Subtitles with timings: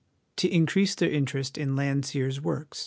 [0.37, 2.79] To increase their interest in Landseer's works.